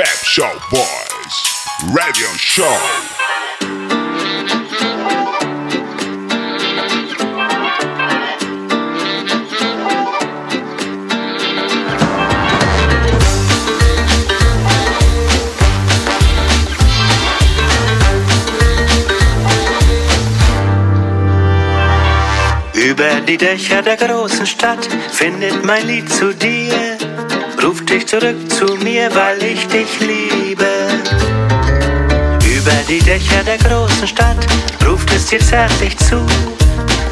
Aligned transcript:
Pep 0.00 0.24
Show 0.24 0.50
Boys 0.70 1.36
Radio 1.94 2.28
Show. 2.38 2.64
Über 22.72 23.20
die 23.26 23.36
Dächer 23.36 23.82
der 23.82 23.98
großen 23.98 24.46
Stadt 24.46 24.88
findet 25.10 25.62
mein 25.62 25.86
Lied 25.86 26.10
zu 26.10 26.34
dir, 26.34 26.96
ruft 27.62 27.90
dich 27.90 28.06
zurück 28.06 28.36
zu 28.50 28.64
mir, 28.76 29.14
weil 29.14 29.42
ich 29.42 29.66
dich 29.68 30.00
liebe. 30.00 30.66
Über 32.44 32.76
die 32.88 33.00
Dächer 33.00 33.42
der 33.44 33.58
großen 33.58 34.06
Stadt 34.06 34.46
ruft 34.86 35.12
es 35.14 35.26
dir 35.26 35.40
zärtlich 35.40 35.96
zu, 35.98 36.24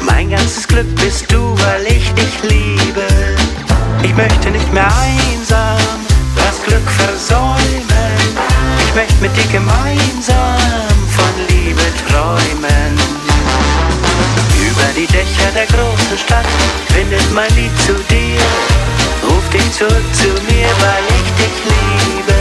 mein 0.01 0.29
ganzes 0.29 0.67
Glück 0.67 0.87
bist 0.95 1.31
du, 1.31 1.55
weil 1.59 1.85
ich 1.87 2.11
dich 2.13 2.43
liebe. 2.43 3.07
Ich 4.03 4.15
möchte 4.15 4.49
nicht 4.51 4.71
mehr 4.73 4.87
einsam 4.87 5.77
das 6.35 6.63
Glück 6.63 6.89
versäumen, 6.91 8.19
ich 8.87 8.95
möchte 8.95 9.15
mit 9.21 9.35
dir 9.35 9.51
gemeinsam 9.51 10.57
von 11.15 11.33
Liebe 11.49 11.81
träumen. 12.07 12.97
Über 14.61 14.87
die 14.95 15.07
Dächer 15.07 15.51
der 15.53 15.65
großen 15.67 16.17
Stadt 16.17 16.45
findet 16.93 17.31
mein 17.33 17.53
Lied 17.55 17.77
zu 17.81 17.93
dir 18.09 18.88
zurück 19.79 20.13
zu 20.13 20.27
mir, 20.27 20.67
weil 20.79 21.05
ich 21.15 21.29
dich 21.39 21.57
liebe. 21.65 22.33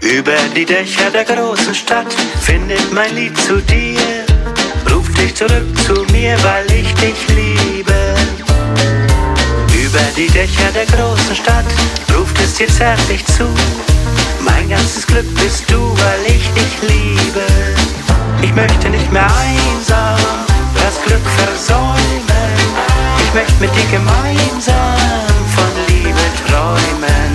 Über 0.00 0.36
die 0.56 0.64
Dächer 0.64 1.10
der 1.10 1.24
großen 1.24 1.74
Stadt 1.74 2.12
findet 2.40 2.92
mein 2.92 3.14
Lied 3.14 3.38
zu 3.38 3.60
dir 3.62 4.17
dich 5.18 5.34
zurück 5.34 5.66
zu 5.86 5.94
mir, 6.12 6.36
weil 6.42 6.70
ich 6.72 6.94
dich 6.94 7.28
liebe. 7.28 8.14
Über 9.74 10.04
die 10.16 10.28
Dächer 10.28 10.70
der 10.74 10.86
großen 10.86 11.34
Stadt 11.34 11.64
ruft 12.16 12.38
es 12.40 12.54
dir 12.54 12.68
zärtlich 12.68 13.24
zu. 13.26 13.44
Mein 14.40 14.68
ganzes 14.68 15.06
Glück 15.06 15.26
bist 15.34 15.70
du, 15.70 15.96
weil 15.96 16.26
ich 16.26 16.48
dich 16.52 16.82
liebe. 16.82 17.46
Ich 18.42 18.54
möchte 18.54 18.90
nicht 18.90 19.10
mehr 19.12 19.26
einsam 19.26 20.18
das 20.74 21.02
Glück 21.04 21.26
versäumen. 21.36 22.52
Ich 23.22 23.34
möchte 23.34 23.54
mit 23.60 23.70
dir 23.74 23.90
gemeinsam 23.90 24.96
von 25.54 25.70
Liebe 25.88 26.24
träumen. 26.46 27.30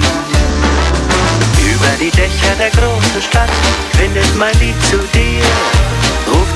Über 1.59 1.91
die 1.99 2.11
Dächer 2.11 2.55
der 2.57 2.69
großen 2.71 3.21
Stadt 3.21 3.51
findet 3.97 4.35
mein 4.37 4.57
Lied 4.59 4.75
zu 4.85 4.97
dir 5.13 5.92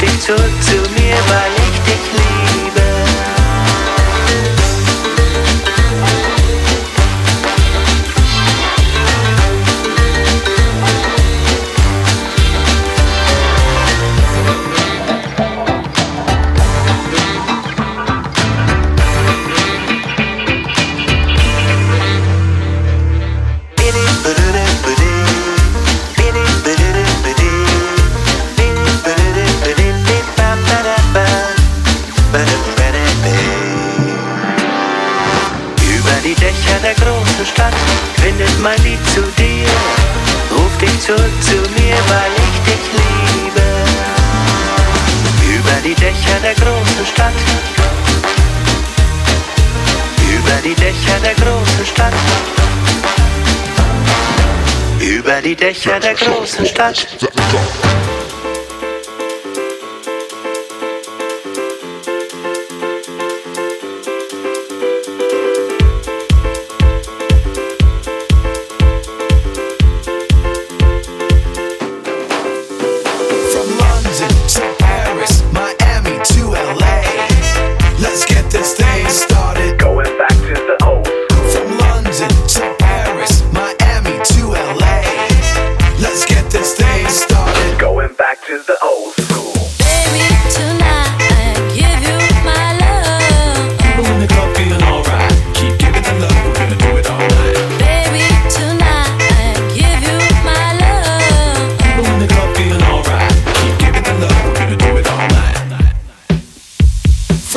dich 0.01 0.19
zurück 0.19 0.61
zu 0.61 0.75
mir, 0.75 1.15
weil 1.27 1.51
ich 1.57 1.79
dich 1.81 2.03
liebe. 2.13 3.36
die 55.47 55.55
Dächer 55.55 55.97
der 56.01 56.13
großen 56.13 56.65
Stadt. 56.65 57.07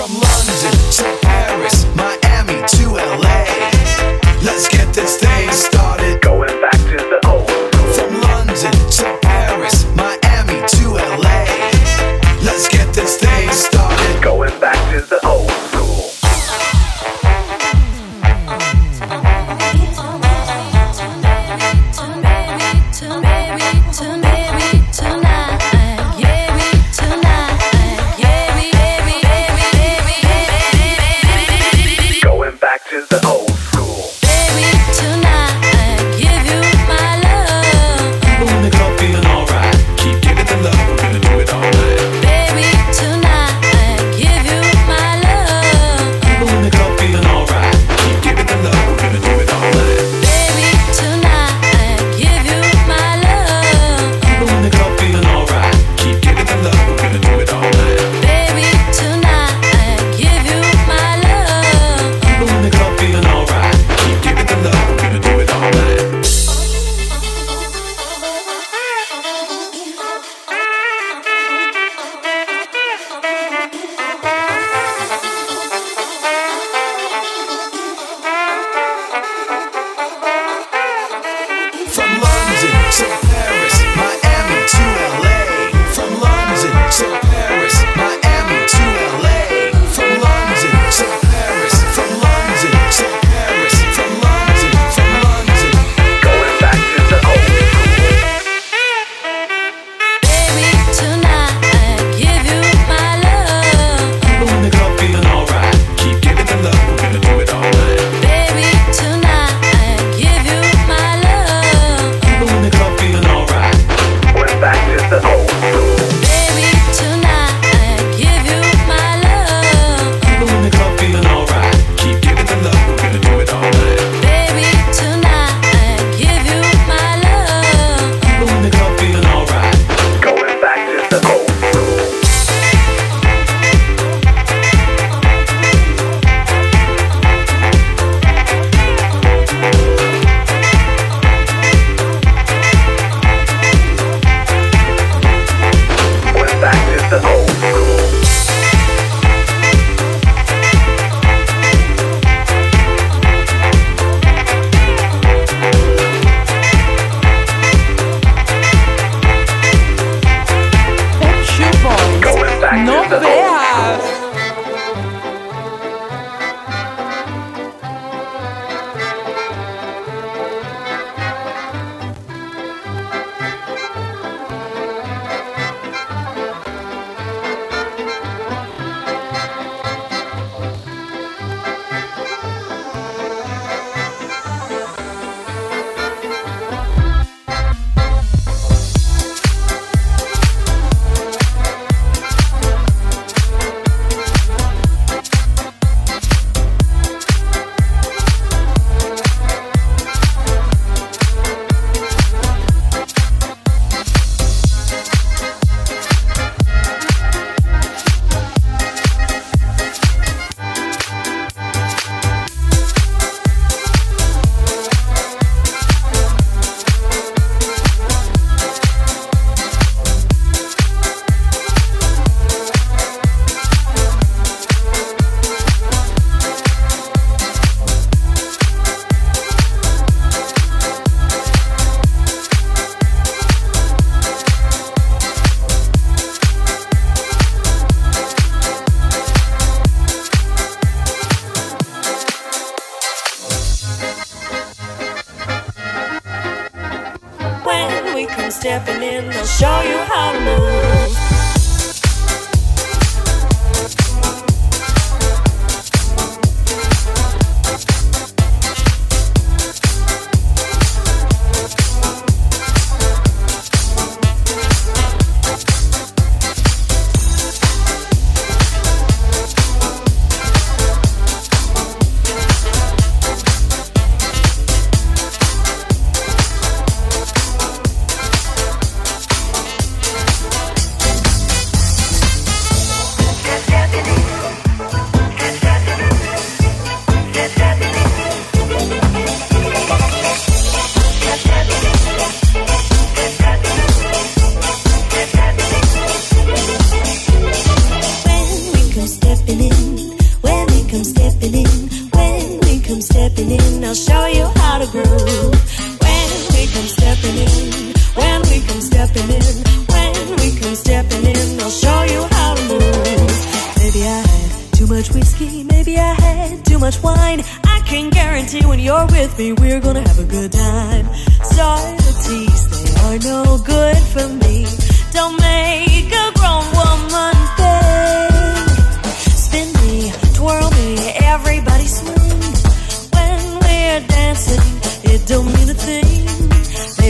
From 0.00 0.14
London 0.14 0.79
to 0.93 1.19
Paris, 1.20 1.85
my 1.94 2.20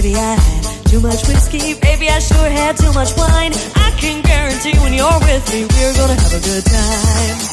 Maybe 0.03 0.17
I 0.17 0.35
had 0.35 0.87
too 0.87 0.99
much 0.99 1.29
whiskey, 1.29 1.79
maybe 1.83 2.09
I 2.09 2.21
sure 2.21 2.49
had 2.49 2.79
too 2.79 2.91
much 2.95 3.15
wine. 3.19 3.53
I 3.77 3.91
can 3.99 4.23
guarantee 4.23 4.73
when 4.79 4.95
you're 4.95 5.21
with 5.21 5.53
me, 5.53 5.67
we're 5.67 5.93
gonna 5.93 6.15
have 6.15 6.33
a 6.33 6.41
good 6.41 6.65
time. 6.65 7.51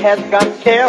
has 0.00 0.18
got 0.30 0.60
care. 0.60 0.88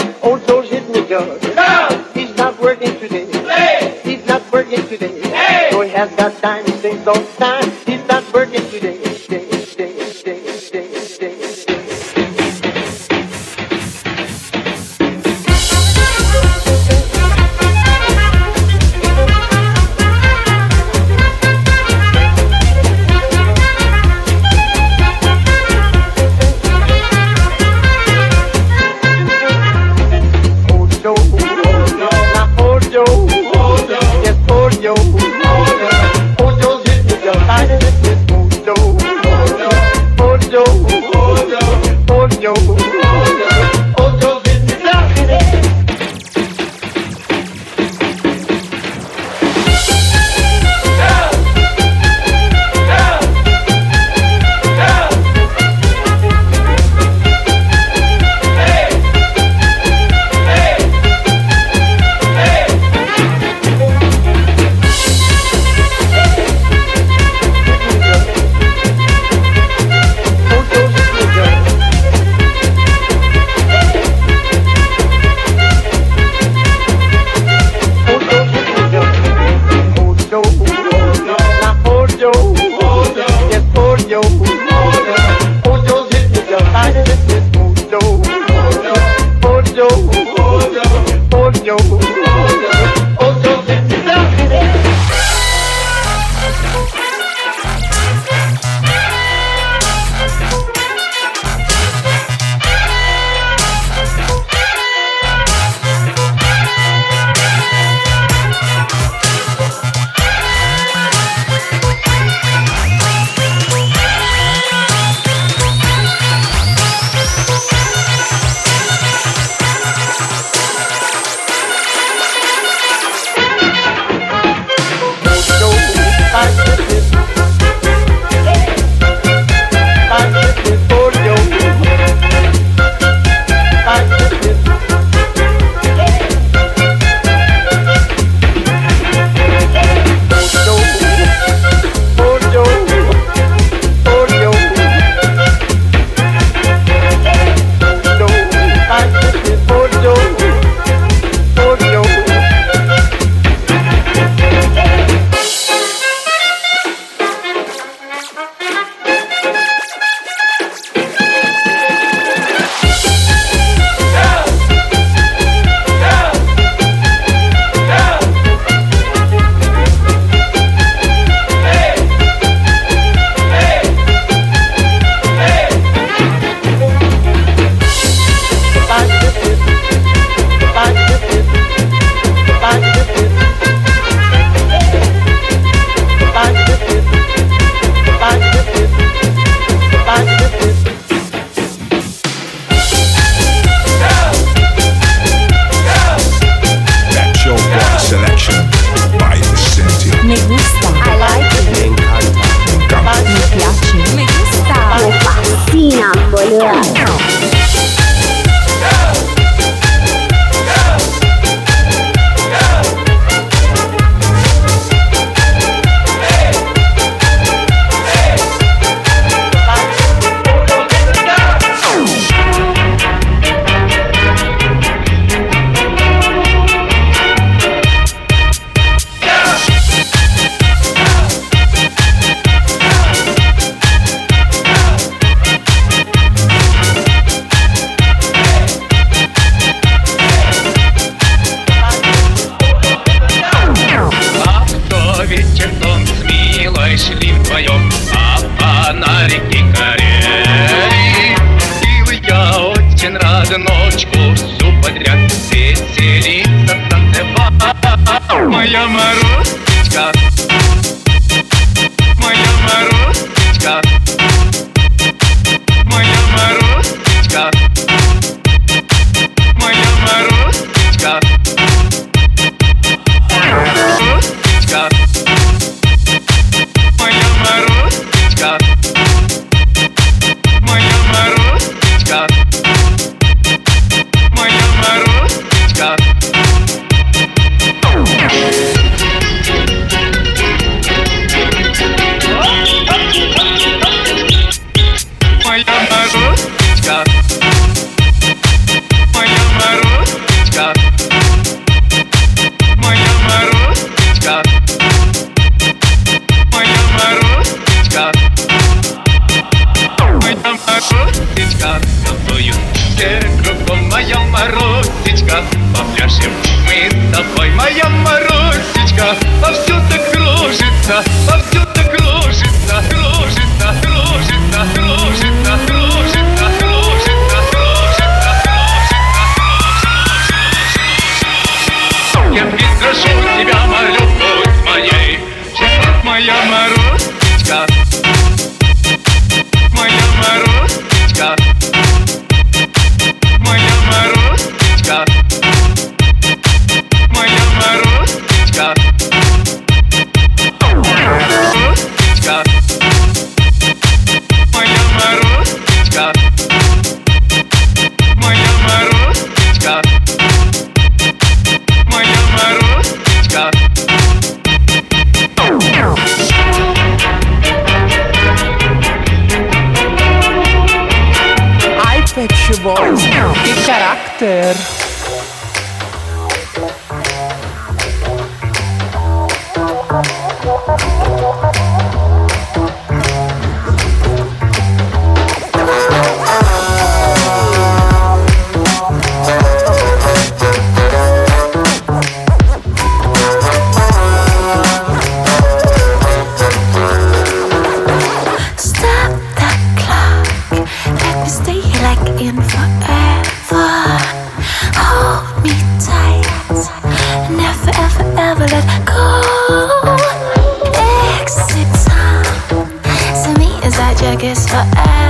biggest 414.21 414.49
forever. 414.49 415.00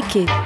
Like 0.00 0.16
it. 0.16 0.45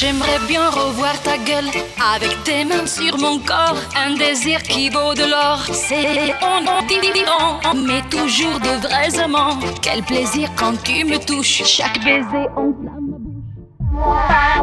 J'aimerais 0.00 0.38
bien 0.48 0.70
revoir 0.70 1.20
ta 1.22 1.36
gueule. 1.36 1.70
Avec 2.14 2.42
tes 2.44 2.64
mains 2.64 2.86
sur 2.86 3.18
mon 3.18 3.38
corps, 3.38 3.76
un 3.96 4.14
désir 4.14 4.62
qui 4.62 4.88
vaut 4.88 5.14
de 5.14 5.24
l'or. 5.24 5.60
C'est 5.72 6.34
on 6.42 6.86
différent, 6.86 7.60
mais 7.74 8.02
toujours 8.08 8.58
de 8.60 8.86
vrais 8.86 9.18
amants. 9.18 9.58
Quel 9.82 10.02
plaisir 10.02 10.48
quand 10.56 10.82
tu 10.82 11.04
me 11.04 11.18
touches, 11.18 11.62
chaque 11.64 12.02
baiser 12.02 12.46
enflamme 12.56 13.10
ma 13.10 14.60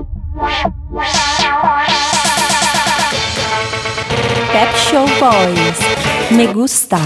Pet 4.51 4.71
Show 4.89 5.05
Boys. 5.19 5.79
Me 6.31 6.47
gusta. 6.53 6.97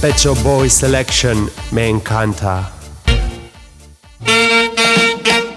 Pet 0.00 0.16
Shop 0.18 0.42
Boys 0.42 0.72
Selection 0.72 1.50
me 1.72 1.88
encanta. 1.88 2.72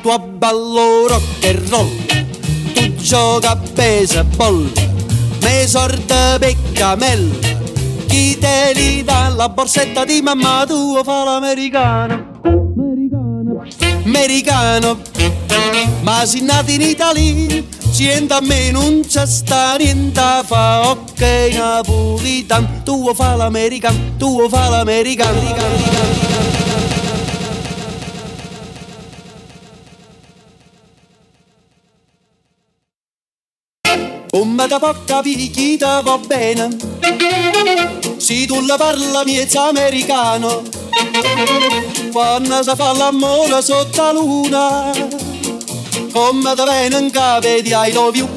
Tu 0.01 0.19
ballo 0.37 1.07
rock 1.07 1.23
and 1.45 1.69
roll, 1.69 1.89
tu 2.73 2.93
gioca 2.97 3.51
a 3.51 3.55
baseball, 3.55 4.69
me 5.41 5.65
sorte 5.65 6.37
peccamel, 6.39 7.39
chi 8.07 8.37
te 8.37 8.73
li 8.75 9.01
dà 9.05 9.29
la 9.29 9.47
borsetta 9.47 10.03
di 10.03 10.21
mamma 10.21 10.65
tua 10.67 11.03
fa 11.05 11.23
l'americano, 11.23 12.41
americano, 14.03 14.99
ma 16.01 16.25
si 16.25 16.41
nati 16.41 16.73
in 16.73 16.81
Italia, 16.81 17.63
sienta 17.93 18.41
me 18.41 18.71
non 18.71 19.01
c'è 19.07 19.23
sta 19.27 19.75
niente 19.75 20.41
fa, 20.45 20.89
ok 20.89 21.21
napolitan, 21.53 22.81
tu 22.83 23.13
fa 23.13 23.35
l'americano, 23.35 23.97
tu 24.17 24.49
fa 24.49 24.67
l'americano. 24.69 26.01
Come 34.31 34.67
da 34.67 34.79
poca 34.79 35.21
picchita 35.21 36.01
va 36.01 36.17
bene. 36.17 36.75
Se 38.17 38.45
tu 38.47 38.65
la 38.65 38.75
parla 38.75 39.23
miezza 39.23 39.67
americano. 39.67 40.63
Quando 42.11 42.63
si 42.63 42.71
fa 42.75 42.93
l'amore 42.93 43.61
sotto 43.61 44.01
la 44.01 44.11
luna 44.11 45.22
From 46.13 46.43
the 46.43 46.53
Venom 46.55 47.09
Cave, 47.09 47.65
the 47.65 47.73
I 47.73 47.89
love 47.89 48.15
you. 48.15 48.29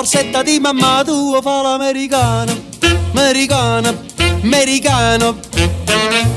borsetta 0.00 0.42
di 0.42 0.58
mamma 0.58 1.02
tua 1.04 1.42
fa 1.42 1.60
l'americano, 1.60 2.50
americano, 3.12 3.94
americano. 4.42 5.38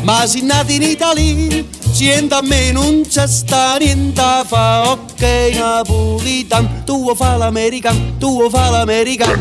Ma 0.02 0.26
si 0.26 0.42
nati 0.42 0.76
in 0.76 0.82
Italia, 0.82 1.64
sienta 1.94 2.40
a 2.40 2.42
me 2.42 2.74
non 2.74 3.04
c'è 3.08 3.26
sta 3.26 3.78
niente 3.78 4.22
fa, 4.46 4.92
ok 4.92 5.22
napolitan, 5.54 6.84
tu 6.84 7.16
fa 7.16 7.38
l'americano, 7.38 8.18
tu 8.20 8.50
fa 8.50 8.70
l'americano. 8.70 9.40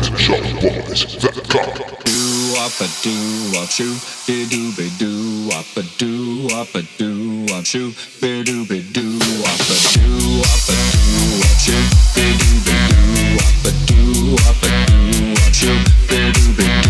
wop 2.53 2.71
a 2.81 2.87
doo 3.03 3.51
wop 3.53 3.69
shoo, 3.69 3.95
be 4.27 4.45
doo 4.49 4.71
be 4.77 4.89
doo 4.99 5.47
wop 5.49 5.65
a 5.77 5.83
doo 5.97 6.47
wop 6.49 6.73
a 6.75 6.81
doo 6.97 7.45
wop 7.49 7.65
shoo, 7.65 7.93
be 8.21 8.43
doo 8.43 8.65
be 8.65 8.81
doo 8.93 9.17
wop 9.41 9.59
a 9.59 9.77
doo 9.93 10.39
wop 10.39 10.69
a 10.69 10.75
doo 10.93 11.39
wop 11.41 11.57
shoo, 11.65 11.83
be 12.15 12.25
doo 12.41 12.57
be 12.65 12.75
doo 12.89 13.35
wop 13.37 13.65
a 13.65 13.71
doo 13.87 14.35
wop 14.35 14.63
a 14.63 14.69
doo 14.87 15.33
wop 15.33 15.53
shoo, 15.53 15.77
be 16.09 16.31
doo 16.33 16.53
be 16.57 16.63
doo. 16.63 16.82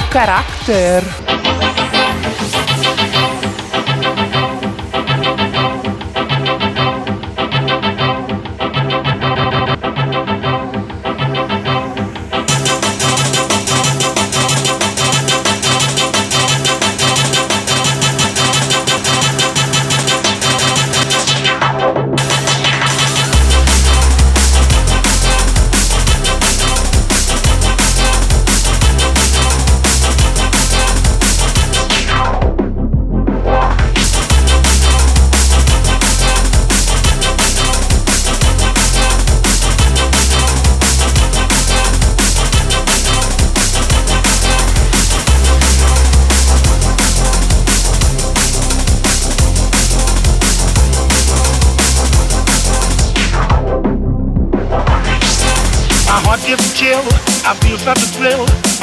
que 0.00 0.08
carácter. 0.10 1.27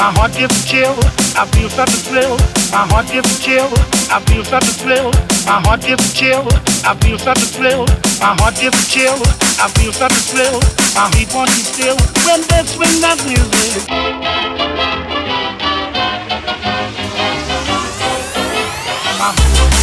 My 0.06 0.12
heart 0.12 0.34
gives 0.34 0.54
a 0.54 0.68
chill. 0.68 0.94
I 1.34 1.50
feel 1.50 1.68
such 1.68 1.90
a 1.90 1.98
thrill. 2.06 2.38
My 2.70 2.86
heart 2.94 3.08
gives 3.10 3.26
a 3.26 3.42
chill. 3.42 3.66
I 4.14 4.22
feel 4.30 4.46
such 4.46 4.70
a 4.70 4.74
thrill. 4.78 5.10
My 5.50 5.58
heart 5.66 5.82
gives 5.82 6.06
a 6.06 6.14
chill. 6.14 6.46
I 6.86 6.94
feel 7.02 7.18
such 7.18 7.42
a 7.42 7.48
thrill. 7.50 7.88
My 8.22 8.38
heart 8.38 8.54
gives 8.54 8.78
a 8.78 8.86
chill. 8.86 9.18
I 9.58 9.68
feel 9.74 9.92
such 9.92 10.14
a 10.14 10.22
thrill. 10.30 10.62
My 10.94 11.10
heat 11.18 11.34
wants 11.34 11.58
you 11.58 11.66
still 11.74 11.98
when 12.30 12.46
they 12.46 12.62
swing 12.70 13.02
that 13.02 13.18
music. 13.26 13.90
My 19.18 19.75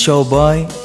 show 0.00 0.24
boy. 0.24 0.79